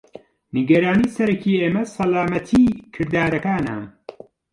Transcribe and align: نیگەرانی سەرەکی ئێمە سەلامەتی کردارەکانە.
نیگەرانی 0.55 1.13
سەرەکی 1.15 1.59
ئێمە 1.61 1.83
سەلامەتی 1.95 2.65
کردارەکانە. 2.93 3.77